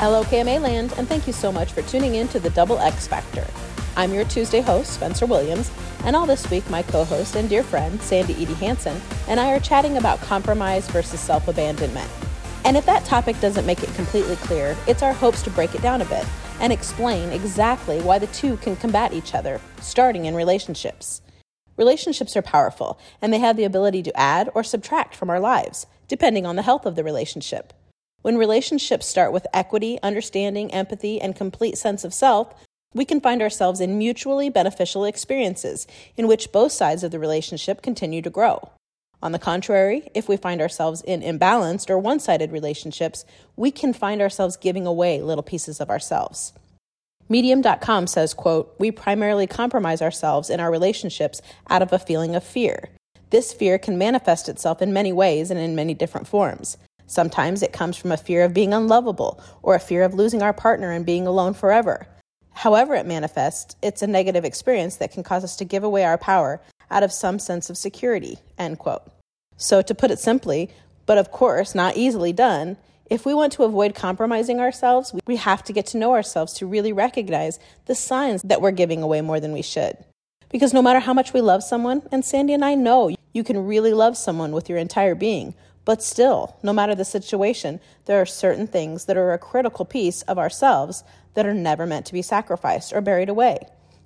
Hello, 0.00 0.24
KMA 0.24 0.62
Land, 0.62 0.94
and 0.96 1.06
thank 1.06 1.26
you 1.26 1.32
so 1.34 1.52
much 1.52 1.72
for 1.72 1.82
tuning 1.82 2.14
in 2.14 2.26
to 2.28 2.40
the 2.40 2.48
Double 2.48 2.78
X 2.78 3.06
Factor. 3.06 3.46
I'm 3.98 4.14
your 4.14 4.24
Tuesday 4.24 4.62
host, 4.62 4.94
Spencer 4.94 5.26
Williams, 5.26 5.70
and 6.06 6.16
all 6.16 6.24
this 6.24 6.50
week, 6.50 6.70
my 6.70 6.82
co 6.82 7.04
host 7.04 7.36
and 7.36 7.50
dear 7.50 7.62
friend, 7.62 8.00
Sandy 8.00 8.32
Edie 8.32 8.54
Hansen, 8.54 8.98
and 9.28 9.38
I 9.38 9.52
are 9.52 9.60
chatting 9.60 9.98
about 9.98 10.18
compromise 10.22 10.88
versus 10.88 11.20
self 11.20 11.48
abandonment. 11.48 12.10
And 12.64 12.78
if 12.78 12.86
that 12.86 13.04
topic 13.04 13.38
doesn't 13.40 13.66
make 13.66 13.82
it 13.82 13.92
completely 13.92 14.36
clear, 14.36 14.74
it's 14.88 15.02
our 15.02 15.12
hopes 15.12 15.42
to 15.42 15.50
break 15.50 15.74
it 15.74 15.82
down 15.82 16.00
a 16.00 16.06
bit 16.06 16.24
and 16.60 16.72
explain 16.72 17.28
exactly 17.28 18.00
why 18.00 18.18
the 18.18 18.26
two 18.28 18.56
can 18.56 18.76
combat 18.76 19.12
each 19.12 19.34
other, 19.34 19.60
starting 19.82 20.24
in 20.24 20.34
relationships. 20.34 21.20
Relationships 21.76 22.38
are 22.38 22.42
powerful, 22.42 22.98
and 23.20 23.34
they 23.34 23.38
have 23.38 23.58
the 23.58 23.64
ability 23.64 24.02
to 24.04 24.18
add 24.18 24.48
or 24.54 24.64
subtract 24.64 25.14
from 25.14 25.28
our 25.28 25.40
lives, 25.40 25.84
depending 26.08 26.46
on 26.46 26.56
the 26.56 26.62
health 26.62 26.86
of 26.86 26.96
the 26.96 27.04
relationship. 27.04 27.74
When 28.22 28.36
relationships 28.36 29.06
start 29.06 29.32
with 29.32 29.46
equity, 29.54 29.98
understanding, 30.02 30.72
empathy, 30.72 31.20
and 31.20 31.34
complete 31.34 31.78
sense 31.78 32.04
of 32.04 32.12
self, 32.12 32.54
we 32.92 33.04
can 33.04 33.20
find 33.20 33.40
ourselves 33.40 33.80
in 33.80 33.98
mutually 33.98 34.50
beneficial 34.50 35.04
experiences 35.04 35.86
in 36.16 36.28
which 36.28 36.52
both 36.52 36.72
sides 36.72 37.02
of 37.02 37.12
the 37.12 37.18
relationship 37.18 37.82
continue 37.82 38.20
to 38.20 38.30
grow. 38.30 38.70
On 39.22 39.32
the 39.32 39.38
contrary, 39.38 40.10
if 40.14 40.28
we 40.28 40.36
find 40.36 40.60
ourselves 40.60 41.02
in 41.02 41.20
imbalanced 41.22 41.88
or 41.88 41.98
one 41.98 42.20
sided 42.20 42.52
relationships, 42.52 43.24
we 43.56 43.70
can 43.70 43.92
find 43.92 44.20
ourselves 44.20 44.56
giving 44.56 44.86
away 44.86 45.20
little 45.22 45.42
pieces 45.42 45.80
of 45.80 45.90
ourselves. 45.90 46.52
Medium.com 47.28 48.06
says, 48.06 48.34
quote, 48.34 48.74
We 48.78 48.90
primarily 48.90 49.46
compromise 49.46 50.02
ourselves 50.02 50.50
in 50.50 50.58
our 50.58 50.70
relationships 50.70 51.40
out 51.68 51.82
of 51.82 51.92
a 51.92 51.98
feeling 51.98 52.34
of 52.34 52.42
fear. 52.42 52.88
This 53.30 53.52
fear 53.52 53.78
can 53.78 53.96
manifest 53.96 54.48
itself 54.48 54.82
in 54.82 54.92
many 54.92 55.12
ways 55.12 55.50
and 55.50 55.60
in 55.60 55.76
many 55.76 55.94
different 55.94 56.26
forms. 56.26 56.76
Sometimes 57.10 57.64
it 57.64 57.72
comes 57.72 57.96
from 57.96 58.12
a 58.12 58.16
fear 58.16 58.44
of 58.44 58.54
being 58.54 58.72
unlovable 58.72 59.42
or 59.62 59.74
a 59.74 59.80
fear 59.80 60.04
of 60.04 60.14
losing 60.14 60.42
our 60.42 60.52
partner 60.52 60.92
and 60.92 61.04
being 61.04 61.26
alone 61.26 61.54
forever. 61.54 62.06
However, 62.52 62.94
it 62.94 63.04
manifests, 63.04 63.74
it's 63.82 64.02
a 64.02 64.06
negative 64.06 64.44
experience 64.44 64.94
that 64.98 65.10
can 65.10 65.24
cause 65.24 65.42
us 65.42 65.56
to 65.56 65.64
give 65.64 65.82
away 65.82 66.04
our 66.04 66.16
power 66.16 66.60
out 66.88 67.02
of 67.02 67.10
some 67.10 67.40
sense 67.40 67.68
of 67.68 67.76
security. 67.76 68.38
End 68.56 68.78
quote. 68.78 69.02
So, 69.56 69.82
to 69.82 69.92
put 69.92 70.12
it 70.12 70.20
simply, 70.20 70.70
but 71.04 71.18
of 71.18 71.32
course 71.32 71.74
not 71.74 71.96
easily 71.96 72.32
done, 72.32 72.76
if 73.06 73.26
we 73.26 73.34
want 73.34 73.52
to 73.54 73.64
avoid 73.64 73.96
compromising 73.96 74.60
ourselves, 74.60 75.12
we 75.26 75.34
have 75.34 75.64
to 75.64 75.72
get 75.72 75.86
to 75.86 75.98
know 75.98 76.12
ourselves 76.12 76.52
to 76.54 76.66
really 76.66 76.92
recognize 76.92 77.58
the 77.86 77.96
signs 77.96 78.40
that 78.42 78.62
we're 78.62 78.70
giving 78.70 79.02
away 79.02 79.20
more 79.20 79.40
than 79.40 79.50
we 79.50 79.62
should. 79.62 79.96
Because 80.48 80.72
no 80.72 80.80
matter 80.80 81.00
how 81.00 81.12
much 81.12 81.32
we 81.32 81.40
love 81.40 81.64
someone, 81.64 82.02
and 82.12 82.24
Sandy 82.24 82.52
and 82.52 82.64
I 82.64 82.76
know 82.76 83.10
you 83.32 83.42
can 83.42 83.66
really 83.66 83.94
love 83.94 84.16
someone 84.16 84.52
with 84.52 84.68
your 84.68 84.78
entire 84.78 85.16
being, 85.16 85.56
but 85.90 86.04
still, 86.04 86.56
no 86.62 86.72
matter 86.72 86.94
the 86.94 87.04
situation, 87.04 87.80
there 88.04 88.20
are 88.20 88.24
certain 88.24 88.68
things 88.68 89.06
that 89.06 89.16
are 89.16 89.32
a 89.32 89.38
critical 89.38 89.84
piece 89.84 90.22
of 90.22 90.38
ourselves 90.38 91.02
that 91.34 91.46
are 91.46 91.52
never 91.52 91.84
meant 91.84 92.06
to 92.06 92.12
be 92.12 92.22
sacrificed 92.22 92.92
or 92.92 93.00
buried 93.00 93.28
away, 93.28 93.58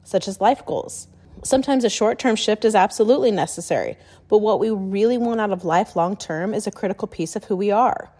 such 0.03 0.27
as 0.27 0.41
life 0.41 0.65
goals. 0.65 1.09
Sometimes 1.43 1.85
a 1.85 1.91
short 1.91 2.19
term 2.19 2.37
shift 2.37 2.65
is 2.65 2.75
absolutely 2.75 3.31
necessary, 3.31 3.99
but 4.29 4.39
what 4.39 4.61
we 4.61 4.71
really 4.71 5.19
want 5.19 5.43
out 5.43 5.51
of 5.51 5.67
life 5.67 5.95
long 5.95 6.17
term 6.17 6.55
is 6.55 6.67
a 6.67 6.71
critical 6.71 7.07
piece 7.07 7.37
of 7.37 7.45
who 7.45 7.55
we 7.55 7.71
are. 7.71 8.11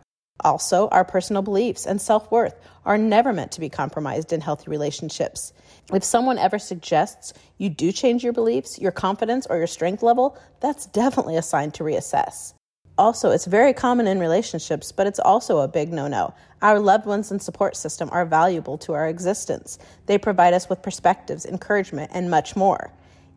Also, 0.41 0.89
our 0.89 1.03
personal 1.03 1.41
beliefs 1.41 1.87
and 1.87 2.03
self 2.03 2.31
worth 2.31 2.61
are 2.85 2.99
never 2.99 3.33
meant 3.33 3.53
to 3.53 3.61
be 3.61 3.71
compromised 3.71 4.31
in 4.31 4.43
healthy 4.43 4.71
relationships. 4.71 5.55
If 5.91 6.05
someone 6.05 6.37
ever 6.37 6.59
suggests 6.59 7.33
you 7.57 7.71
do 7.71 7.93
change 7.93 8.23
your 8.23 8.35
beliefs, 8.35 8.79
your 8.79 8.93
confidence, 8.93 9.47
or 9.49 9.57
your 9.57 9.67
strength 9.67 10.03
level, 10.03 10.37
that's 10.61 10.85
definitely 10.85 11.39
a 11.39 11.43
sign 11.43 11.71
to 11.71 11.83
reassess. 11.83 12.53
Also, 12.97 13.33
it's 13.33 13.47
very 13.47 13.73
common 13.73 14.07
in 14.07 14.21
relationships, 14.21 14.93
but 14.93 15.07
it's 15.07 15.19
also 15.19 15.59
a 15.59 15.69
big 15.69 15.93
no 15.93 16.07
no. 16.07 16.33
Our 16.63 16.79
loved 16.79 17.07
ones 17.07 17.31
and 17.31 17.43
support 17.43 17.77
system 17.77 18.09
are 18.13 18.25
valuable 18.25 18.79
to 18.79 18.93
our 18.93 19.09
existence. 19.09 19.79
They 20.07 20.17
provide 20.17 20.55
us 20.55 20.69
with 20.69 20.83
perspectives, 20.83 21.45
encouragement, 21.45 22.13
and 22.15 22.31
much 22.31 22.55
more. 22.55 22.93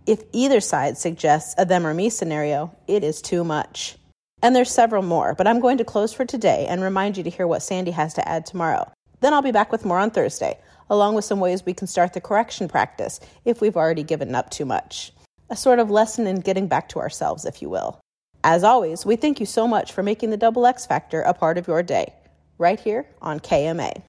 If 0.05 0.23
either 0.31 0.61
side 0.61 0.97
suggests 0.97 1.55
a 1.57 1.65
them 1.65 1.87
or 1.87 1.93
me 1.93 2.09
scenario, 2.09 2.75
it 2.87 3.03
is 3.03 3.21
too 3.21 3.43
much. 3.43 3.97
And 4.43 4.55
there's 4.55 4.71
several 4.71 5.01
more, 5.01 5.33
but 5.33 5.47
I'm 5.47 5.59
going 5.59 5.79
to 5.79 5.83
close 5.83 6.13
for 6.13 6.23
today 6.23 6.67
and 6.69 6.81
remind 6.81 7.17
you 7.17 7.23
to 7.23 7.29
hear 7.29 7.47
what 7.47 7.63
Sandy 7.63 7.91
has 7.91 8.13
to 8.13 8.27
add 8.27 8.45
tomorrow. 8.45 8.89
Then 9.21 9.33
I'll 9.33 9.41
be 9.41 9.51
back 9.51 9.71
with 9.71 9.83
more 9.83 9.97
on 9.97 10.11
Thursday, 10.11 10.59
along 10.89 11.15
with 11.15 11.25
some 11.25 11.39
ways 11.39 11.65
we 11.65 11.73
can 11.73 11.87
start 11.87 12.13
the 12.13 12.21
correction 12.21 12.67
practice 12.67 13.19
if 13.43 13.59
we've 13.59 13.75
already 13.75 14.03
given 14.03 14.35
up 14.35 14.51
too 14.51 14.65
much. 14.65 15.11
A 15.49 15.55
sort 15.55 15.79
of 15.79 15.89
lesson 15.89 16.27
in 16.27 16.41
getting 16.41 16.67
back 16.67 16.89
to 16.89 16.99
ourselves, 16.99 17.45
if 17.45 17.61
you 17.63 17.69
will. 17.69 17.99
As 18.49 18.63
always, 18.63 19.05
we 19.05 19.17
thank 19.17 19.41
you 19.41 19.45
so 19.45 19.67
much 19.67 19.91
for 19.91 20.03
making 20.03 20.29
the 20.29 20.37
Double 20.37 20.65
X 20.65 20.85
Factor 20.85 21.19
a 21.21 21.33
part 21.33 21.57
of 21.57 21.67
your 21.67 21.83
day, 21.83 22.13
right 22.57 22.79
here 22.79 23.05
on 23.21 23.41
KMA. 23.41 24.01